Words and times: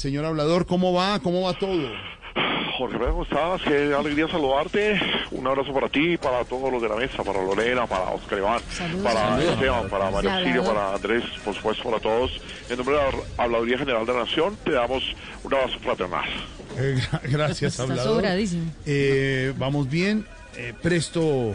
Señor 0.00 0.24
hablador, 0.24 0.64
¿cómo 0.64 0.94
va? 0.94 1.18
¿Cómo 1.20 1.42
va 1.42 1.52
todo? 1.52 1.90
Jorge, 2.78 2.96
¿cómo 2.98 3.22
estás? 3.24 3.60
Qué 3.60 3.92
alegría 3.92 4.26
saludarte. 4.28 4.98
Un 5.30 5.46
abrazo 5.46 5.74
para 5.74 5.90
ti, 5.90 6.16
para 6.16 6.42
todos 6.46 6.72
los 6.72 6.80
de 6.80 6.88
la 6.88 6.96
mesa, 6.96 7.22
para 7.22 7.42
Lorena, 7.42 7.86
para 7.86 8.04
Oscar 8.04 8.38
Iván, 8.38 8.62
para 9.04 9.42
Esteban, 9.42 9.90
para 9.90 10.10
Mario 10.10 10.32
Auxilio, 10.32 10.64
para 10.64 10.94
Andrés, 10.94 11.22
por 11.44 11.54
supuesto, 11.54 11.84
para 11.84 12.00
todos. 12.00 12.30
En 12.70 12.78
nombre 12.78 12.96
de 12.96 13.02
la 13.02 13.44
Habladuría 13.44 13.76
General 13.76 14.06
de 14.06 14.12
la 14.14 14.20
Nación, 14.20 14.56
te 14.64 14.70
damos 14.72 15.02
un 15.44 15.52
abrazo 15.52 15.78
fraternal. 15.80 16.24
Eh, 16.78 16.96
gra- 17.12 17.20
gracias, 17.24 17.72
Está 17.72 17.82
hablador. 17.82 18.14
sobradísimo. 18.14 18.72
Eh, 18.86 19.52
vamos 19.58 19.90
bien. 19.90 20.24
Eh, 20.56 20.72
presto, 20.80 21.54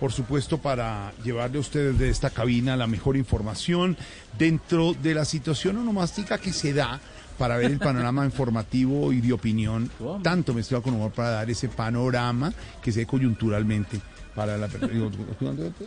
por 0.00 0.10
supuesto, 0.10 0.56
para 0.56 1.12
llevarle 1.22 1.58
a 1.58 1.60
ustedes 1.60 1.98
de 1.98 2.08
esta 2.08 2.30
cabina 2.30 2.78
la 2.78 2.86
mejor 2.86 3.18
información 3.18 3.98
dentro 4.38 4.94
de 4.94 5.12
la 5.12 5.26
situación 5.26 5.76
onomástica 5.76 6.38
que 6.38 6.50
se 6.54 6.72
da 6.72 6.98
para 7.38 7.56
ver 7.56 7.72
el 7.72 7.78
panorama 7.78 8.24
informativo 8.24 9.12
y 9.12 9.20
de 9.20 9.32
opinión, 9.32 9.90
tanto 10.22 10.54
mezclado 10.54 10.82
con 10.82 10.94
humor 10.94 11.12
para 11.12 11.30
dar 11.30 11.50
ese 11.50 11.68
panorama 11.68 12.52
que 12.82 12.92
se 12.92 13.00
dé 13.00 13.06
coyunturalmente 13.06 14.00
para 14.34 14.56
la 14.56 14.66
digo, 14.68 15.10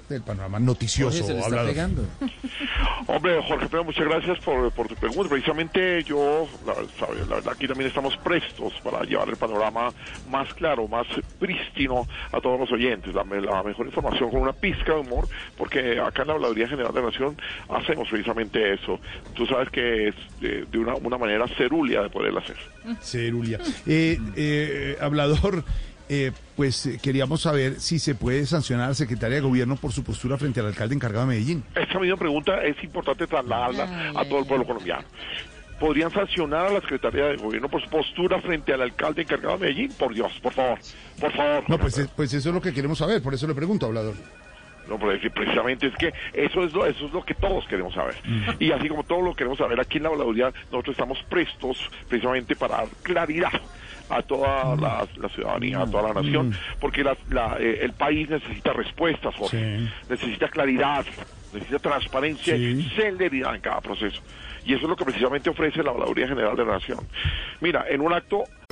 del 0.10 0.22
panorama 0.22 0.60
noticioso 0.60 1.26
hablador. 1.44 1.76
Hombre, 3.08 3.42
Jorge 3.48 3.68
Pedro, 3.68 3.84
muchas 3.86 4.06
gracias 4.06 4.40
por, 4.40 4.72
por 4.72 4.88
tu 4.88 4.96
pregunta. 4.96 5.30
Precisamente 5.30 6.04
yo, 6.04 6.48
la, 6.66 6.74
sabe, 7.00 7.20
la 7.28 7.36
verdad, 7.36 7.54
aquí 7.54 7.68
también 7.68 7.88
estamos 7.90 8.16
prestos 8.18 8.74
para 8.84 9.04
llevar 9.04 9.30
el 9.30 9.36
panorama 9.38 9.92
más 10.30 10.54
claro, 10.54 10.88
más 10.88 11.08
prístino 11.40 12.08
a 12.32 12.40
todos 12.42 12.60
los 12.60 12.72
oyentes. 12.72 13.14
La, 13.14 13.24
me- 13.24 13.42
la 13.42 13.64
mejor 13.64 13.86
información 13.88 14.30
con 14.30 14.42
una 14.42 14.54
pizca 14.54 14.94
de 14.94 15.00
humor, 15.02 15.28
porque 15.58 16.00
acá 16.00 16.22
en 16.24 16.28
la 16.30 16.34
Habladuría 16.36 16.68
General 16.68 16.94
de 16.94 17.00
la 17.02 17.08
Nación 17.08 17.38
hacemos 17.70 18.08
precisamente 18.10 18.74
eso. 18.74 19.00
Tú 19.36 19.46
sabes 19.46 19.70
que 19.70 20.10
es 20.10 20.16
de, 20.42 20.66
de 20.66 20.78
una, 20.78 20.96
una 20.96 21.18
manera 21.18 21.46
cerúlea 21.58 22.04
de 22.04 22.10
poderlo 22.10 22.40
hacer. 22.40 22.58
Cerulia. 23.02 23.60
Eh, 23.86 24.20
eh, 24.36 24.98
hablador, 25.02 25.64
eh, 26.10 26.32
pues 26.56 26.86
eh, 26.86 27.00
queríamos 27.02 27.42
saber 27.42 27.80
si 27.80 28.00
se 28.00 28.16
puede 28.16 28.46
sancionar 28.46 28.86
a 28.86 28.90
la 28.90 28.94
secretaria 28.96 29.36
de 29.36 29.42
gobierno 29.42 29.76
por 29.76 29.92
su 29.92 30.04
postura 30.04 30.38
frente 30.38 30.60
al 30.60 30.68
alcalde 30.68 30.96
encargado 30.96 31.26
de 31.26 31.34
Medellín. 31.34 31.64
Esta 31.76 32.00
misma 32.00 32.18
pregunta 32.18 32.64
es 32.64 32.82
importante 32.84 33.28
trasladarla 33.28 34.12
a 34.16 34.26
todo 34.26 34.40
el 34.40 34.46
pueblo 34.46 34.66
colombiano. 34.66 35.04
¿Podrían 35.80 36.10
sancionar 36.12 36.68
a 36.68 36.72
la 36.72 36.82
Secretaría 36.82 37.26
de 37.26 37.36
Gobierno 37.36 37.70
por 37.70 37.82
su 37.84 37.90
postura 37.90 38.42
frente 38.42 38.74
al 38.74 38.82
alcalde 38.82 39.22
encargado 39.22 39.58
de 39.58 39.66
Medellín? 39.66 39.92
Por 39.94 40.14
Dios, 40.14 40.32
por 40.42 40.54
favor, 40.54 40.80
por 41.20 41.32
favor. 41.32 41.64
No, 41.68 41.78
pues, 41.78 42.00
eh, 42.00 42.08
pues 42.16 42.34
eso 42.34 42.50
es 42.50 42.56
lo 42.56 42.62
que 42.62 42.74
queremos 42.74 42.98
saber, 42.98 43.22
por 43.22 43.34
eso 43.34 43.46
le 43.46 43.54
pregunto, 43.54 43.86
hablador. 43.86 44.16
No, 44.90 44.98
pero 44.98 45.20
precisamente 45.34 45.88
es 45.88 45.96
que 45.96 46.14
eso 46.34 46.64
es 46.64 46.74
lo, 46.74 46.86
eso 46.86 47.08
es 47.08 47.12
lo 47.12 47.24
que 47.24 47.36
todos 47.36 47.68
queremos 47.68 47.94
saber. 47.94 48.16
Y 48.58 48.72
así 48.72 48.88
como 48.88 49.04
todos 49.04 49.22
lo 49.22 49.36
queremos 49.36 49.58
saber, 49.58 49.80
aquí 49.80 49.98
en 49.98 50.04
la 50.04 50.10
habladuría 50.10 50.54
nosotros 50.72 50.94
estamos 50.94 51.20
prestos 51.30 51.78
precisamente 52.08 52.56
para 52.56 52.78
dar 52.78 52.88
claridad 53.04 53.52
a 54.10 54.22
toda 54.22 54.76
la, 54.76 55.08
la 55.18 55.30
ciudadanía, 55.30 55.82
a 55.82 55.86
toda 55.90 56.14
la 56.14 56.22
nación, 56.22 56.54
porque 56.80 57.04
la- 57.04 57.18
la, 57.30 57.58
eh, 57.60 57.80
el 57.82 57.94
país 57.94 58.30
necesita 58.30 58.74
respuestas, 58.74 59.36
Jorge. 59.36 59.80
Sí. 59.80 59.90
Necesita 60.10 60.48
claridad, 60.50 61.06
necesita 61.54 61.80
transparencia 61.80 62.56
y 62.56 62.82
Sí. 62.84 62.90
celeridad 62.96 63.56
en 63.56 63.62
cada 63.62 63.82
proceso. 63.82 64.22
Y 64.66 64.74
eso 64.74 64.84
es 64.84 64.90
lo 64.90 64.96
que 64.96 65.06
precisamente 65.06 65.50
ofrece 65.50 65.82
la 65.84 65.92
Habladuría 65.92 66.28
General 66.28 66.56
de 66.56 66.66
la 66.66 66.74
Nación. 66.74 67.00
Mira, 67.62 67.86
en 67.90 68.02
un 68.02 68.14
acto 68.14 68.44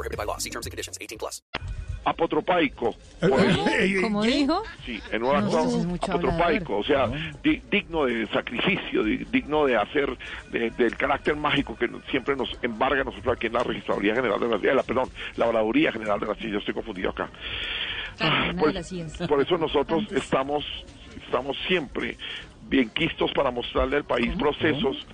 prohibited 0.00 0.18
by 0.18 0.24
law. 0.24 0.38
See 0.38 0.50
terms 0.50 0.66
and 0.66 0.72
conditions. 0.72 0.98
18 1.00 1.18
plus. 1.18 1.42
apotropaico. 2.02 2.94
Por 3.20 4.00
¿Cómo 4.00 4.22
dijo? 4.22 4.62
Sí, 4.86 4.98
en 5.12 5.22
un 5.22 5.36
acto 5.36 5.58
eso 5.60 5.80
es 5.80 5.84
mucho 5.86 6.10
apotropaico, 6.12 6.78
o 6.78 6.82
sea, 6.84 7.08
di- 7.42 7.60
digno 7.70 8.06
de 8.06 8.26
sacrificio, 8.28 9.04
di- 9.04 9.18
digno 9.30 9.66
de 9.66 9.76
hacer 9.76 10.16
de- 10.50 10.70
del 10.70 10.96
carácter 10.96 11.36
mágico 11.36 11.76
que 11.76 11.90
siempre 12.10 12.34
nos 12.36 12.48
embarga 12.62 13.02
a 13.02 13.04
nosotros 13.04 13.36
aquí 13.36 13.48
en 13.48 13.52
la 13.52 13.62
Registraduría 13.62 14.14
General 14.14 14.40
de 14.40 14.48
la, 14.48 14.56
eh, 14.56 14.74
la- 14.74 14.82
perdón, 14.82 15.10
la 15.36 15.44
Habladuría 15.44 15.92
General 15.92 16.18
de 16.18 16.26
la 16.26 16.34
Ciencia, 16.36 16.58
estoy 16.58 16.72
confundido 16.72 17.10
acá. 17.10 17.28
Ah, 18.18 18.46
de 18.46 18.54
pues, 18.54 19.28
por 19.28 19.42
eso 19.42 19.58
nosotros 19.58 20.04
estamos, 20.12 20.64
estamos 21.22 21.54
siempre 21.68 22.16
bien 22.62 22.88
quistos 22.90 23.30
para 23.32 23.50
mostrarle 23.50 23.96
al 23.98 24.04
país 24.04 24.34
procesos 24.38 25.06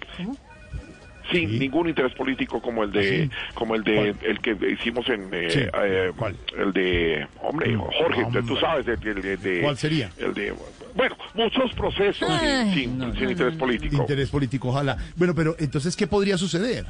sin 1.31 1.51
Sí. 1.51 1.59
ningún 1.59 1.89
interés 1.89 2.13
político 2.15 2.61
como 2.61 2.83
el 2.85 2.93
de 2.93 3.01
¿Ah, 3.01 3.25
sí? 3.25 3.31
como 3.55 3.75
el 3.75 3.83
de 3.85 4.15
el 4.23 4.41
que 4.41 4.57
hicimos 4.73 5.09
en 5.09 5.29
eh, 5.33 5.51
Sí. 5.51 5.61
eh, 5.61 6.13
¿Cuál? 6.17 6.37
el 6.59 6.73
de 6.73 7.27
hombre 7.43 7.75
Jorge 7.77 8.23
Hombre. 8.25 8.43
tú 8.43 8.57
sabes 8.57 8.87
el, 8.87 9.07
el- 9.09 9.25
el 9.25 9.43
de 9.43 9.61
¿Cuál 9.63 9.77
sería? 9.77 10.11
el 10.19 10.35
de 10.35 10.55
bueno 10.95 11.17
muchos 11.35 11.73
procesos 11.75 12.29
sin- 12.41 12.49
Ay, 12.49 12.75
sin, 12.75 12.99
no, 12.99 13.13
sin 13.15 13.25
no, 13.25 13.31
interés 13.31 13.53
no, 13.55 13.59
político 13.59 13.97
Interés 13.97 14.31
político, 14.31 14.69
ojalá. 14.69 14.97
Bueno, 15.17 15.35
pero 15.35 15.55
entonces, 15.59 15.95
¿qué 15.97 16.07
podría 16.07 16.39
suceder? 16.39 16.85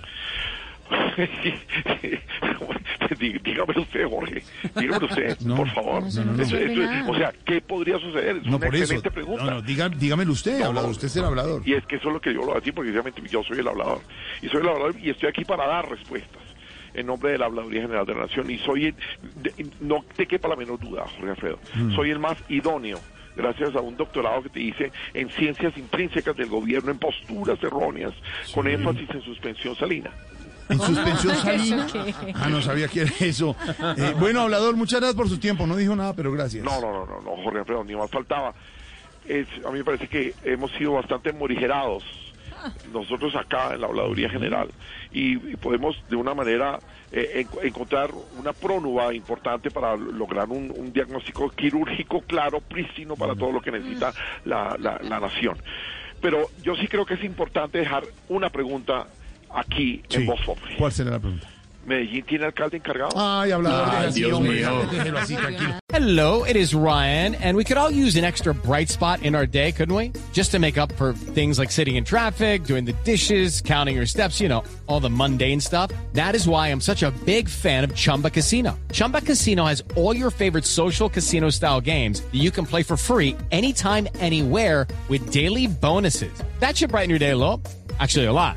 Dí- 3.18 3.38
dígamelo 3.42 3.82
usted 3.82 4.06
Jorge 4.08 4.42
dígamelo 4.76 5.06
usted 5.06 5.38
No. 5.46 5.56
por 5.56 5.68
favor 5.70 6.02
No, 6.14 6.24
no, 6.24 6.32
no. 6.34 6.42
Eso- 6.42 6.56
eso- 6.58 6.80
nada. 6.82 7.10
o 7.10 7.14
sea 7.16 7.32
qué 7.44 7.60
podría 7.60 7.98
suceder 7.98 8.36
es 8.36 8.42
No, 8.44 8.56
una 8.56 8.66
por 8.66 8.74
eso. 8.74 8.84
excelente 8.84 9.10
pregunta 9.10 9.44
No, 9.44 9.50
no, 9.52 9.62
diga- 9.62 9.88
dígamelo 9.88 10.32
usted, 10.32 10.58
No, 10.60 10.66
hablador. 10.66 10.90
Usted 10.90 11.06
es 11.06 11.16
el 11.16 11.24
hablador. 11.24 11.62
Y 11.64 11.74
es 11.74 11.84
que 11.86 11.96
eso 11.96 12.08
es 12.08 12.14
lo 12.14 12.20
que 12.20 12.32
yo 12.32 12.40
lo 12.40 12.46
voy 12.46 12.56
a 12.56 12.60
decir, 12.60 12.74
porque 12.74 12.90
precisamente 12.92 13.22
yo 13.30 13.42
soy 13.42 13.58
el 13.60 13.68
hablador. 13.68 14.00
Y 14.42 14.48
soy 14.48 14.60
el 14.60 14.68
hablador 14.68 14.94
y 15.00 15.10
estoy 15.10 15.28
aquí 15.28 15.44
para 15.44 15.66
dar 15.66 15.88
respuestas 15.88 16.42
en 16.94 17.06
nombre 17.06 17.32
de 17.32 17.38
la 17.38 17.46
Habladuría 17.46 17.82
General 17.82 18.06
de 18.06 18.14
la 18.14 18.20
Nación. 18.22 18.50
Y 18.50 18.58
soy, 18.58 18.86
el, 18.86 18.94
de- 19.42 19.66
no 19.80 20.04
te 20.16 20.26
quepa 20.26 20.48
la 20.48 20.56
menor 20.56 20.78
duda, 20.80 21.04
Jorge 21.16 21.30
Alfredo, 21.30 21.58
soy 21.94 22.10
el 22.10 22.18
más 22.18 22.36
idóneo. 22.48 22.98
Gracias 23.36 23.74
a 23.76 23.80
un 23.82 23.98
doctorado 23.98 24.42
que 24.44 24.48
te 24.48 24.60
hice 24.60 24.90
en 25.12 25.28
ciencias 25.28 25.76
intrínsecas 25.76 26.34
del 26.36 26.48
gobierno, 26.48 26.90
en 26.90 26.98
posturas 26.98 27.62
erróneas, 27.62 28.14
con 28.54 28.66
énfasis 28.66 29.10
en 29.10 29.20
suspensión 29.22 29.76
salina. 29.76 30.10
En 30.68 30.80
suspensión 30.80 31.34
salina. 31.42 31.86
Ah, 32.34 32.48
no 32.48 32.60
sabía 32.62 32.88
que 32.88 33.02
era 33.02 33.12
eso. 33.20 33.54
Eh, 33.96 34.14
bueno, 34.18 34.40
hablador, 34.42 34.76
muchas 34.76 35.00
gracias 35.00 35.16
por 35.16 35.28
su 35.28 35.38
tiempo. 35.38 35.66
No 35.66 35.76
dijo 35.76 35.94
nada, 35.96 36.14
pero 36.14 36.32
gracias. 36.32 36.64
No, 36.64 36.80
no, 36.80 36.92
no, 36.92 37.06
no, 37.06 37.20
no, 37.20 37.42
Jorge 37.42 37.60
Alfredo, 37.60 37.84
ni 37.84 37.94
más 37.94 38.10
faltaba. 38.10 38.54
Es, 39.26 39.46
a 39.66 39.70
mí 39.70 39.78
me 39.78 39.84
parece 39.84 40.08
que 40.08 40.34
hemos 40.44 40.70
sido 40.72 40.92
bastante 40.92 41.32
morigerados 41.32 42.04
nosotros 42.92 43.34
acá 43.36 43.74
en 43.74 43.80
la 43.82 43.86
Habladuría 43.86 44.28
General 44.30 44.68
y, 45.12 45.34
y 45.52 45.56
podemos 45.56 45.94
de 46.08 46.16
una 46.16 46.34
manera 46.34 46.78
eh, 47.12 47.44
en- 47.60 47.66
encontrar 47.66 48.10
una 48.38 48.52
prónuba 48.52 49.14
importante 49.14 49.70
para 49.70 49.94
lograr 49.94 50.48
un, 50.48 50.72
un 50.76 50.92
diagnóstico 50.92 51.48
quirúrgico 51.50 52.22
claro, 52.22 52.60
prístino 52.60 53.14
para 53.14 53.34
todo 53.36 53.52
lo 53.52 53.60
que 53.60 53.70
necesita 53.70 54.12
la, 54.44 54.76
la- 54.80 54.98
la 55.02 55.20
nación. 55.20 55.56
Pero 56.20 56.48
yo 56.62 56.74
sí 56.76 56.88
creo 56.88 57.04
que 57.06 57.14
es 57.14 57.24
importante 57.24 57.78
dejar 57.78 58.04
una 58.28 58.48
pregunta 58.50 59.06
aquí 59.54 60.02
Sí. 60.08 60.16
en 60.18 60.26
Voz 60.26 60.40
Populi. 60.44 60.74
¿Cuál 60.76 60.92
será 60.92 61.10
la 61.12 61.18
pregunta? 61.18 61.48
¿Medellín 61.86 62.24
tiene 62.24 62.46
alcalde 62.46 62.78
encargado? 62.78 63.10
Ay, 63.14 63.52
hablador, 63.52 63.86
deje 63.88 64.06
así, 64.08 64.24
hombre, 64.24 64.54
déjelo 64.90 65.18
así, 65.20 65.36
tranquilo. 65.36 65.74
Hello, 65.92 66.42
it 66.44 66.56
is 66.56 66.74
Ryan, 66.74 67.36
and 67.36 67.56
we 67.56 67.62
could 67.62 67.78
all 67.78 67.92
use 67.92 68.16
an 68.16 68.24
extra 68.24 68.52
bright 68.52 68.88
spot 68.88 69.22
in 69.22 69.36
our 69.36 69.46
day, 69.46 69.70
couldn't 69.70 69.94
we? 69.94 70.10
Just 70.32 70.50
to 70.50 70.58
make 70.58 70.76
up 70.78 70.90
for 70.96 71.12
things 71.12 71.60
like 71.60 71.70
sitting 71.70 71.94
in 71.94 72.02
traffic, 72.02 72.64
doing 72.64 72.84
the 72.86 72.92
dishes, 73.04 73.60
counting 73.62 73.94
your 73.94 74.04
steps, 74.04 74.40
you 74.40 74.48
know, 74.48 74.64
all 74.88 74.98
the 74.98 75.08
mundane 75.08 75.60
stuff. 75.60 75.92
That 76.14 76.34
is 76.34 76.48
why 76.48 76.72
I'm 76.72 76.80
such 76.80 77.04
a 77.04 77.12
big 77.24 77.48
fan 77.48 77.84
of 77.84 77.94
Chumba 77.94 78.30
Casino. 78.30 78.76
Chumba 78.92 79.20
Casino 79.20 79.64
has 79.66 79.80
all 79.94 80.12
your 80.14 80.32
favorite 80.32 80.64
social 80.64 81.08
casino 81.08 81.50
style 81.50 81.80
games 81.80 82.20
that 82.20 82.34
you 82.34 82.50
can 82.50 82.66
play 82.66 82.82
for 82.82 82.96
free 82.96 83.36
anytime, 83.52 84.08
anywhere 84.18 84.88
with 85.08 85.30
daily 85.30 85.68
bonuses. 85.68 86.32
That 86.58 86.76
should 86.76 86.90
brighten 86.90 87.10
your 87.10 87.20
day 87.20 87.30
a 87.30 87.36
little. 87.36 87.62
Actually, 88.00 88.26
a 88.26 88.32
lot. 88.32 88.56